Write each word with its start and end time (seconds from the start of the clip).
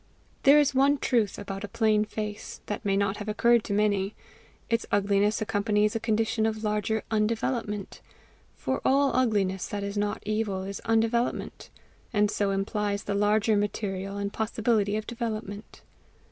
There 0.41 0.57
is 0.57 0.73
one 0.73 0.97
truth 0.97 1.37
about 1.37 1.63
a 1.63 1.67
plain 1.67 2.05
face, 2.05 2.61
that 2.65 2.83
may 2.83 2.97
not 2.97 3.17
have 3.17 3.29
occurred 3.29 3.63
to 3.65 3.73
many: 3.73 4.15
its 4.67 4.87
ugliness 4.91 5.43
accompanies 5.43 5.95
a 5.95 5.99
condition 5.99 6.47
of 6.47 6.63
larger 6.63 7.03
undevelopment, 7.11 8.01
for 8.55 8.81
all 8.83 9.15
ugliness 9.15 9.67
that 9.67 9.83
is 9.83 9.99
not 9.99 10.23
evil, 10.25 10.63
is 10.63 10.81
undevelopment; 10.85 11.69
and 12.11 12.31
so 12.31 12.49
implies 12.49 13.03
the 13.03 13.13
larger 13.13 13.55
material 13.55 14.17
and 14.17 14.33
possibility 14.33 14.97
of 14.97 15.05
development. 15.05 15.83